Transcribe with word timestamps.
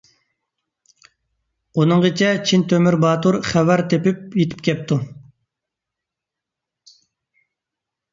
ئۇنىڭغىچە 1.81 2.29
چىن 2.51 2.63
تۆمۈر 2.73 2.97
باتۇر 3.03 3.37
خەۋەر 3.49 3.83
تېپىپ 3.93 4.39
يېتىپ 4.39 4.65
كەپتۇ. 4.69 4.97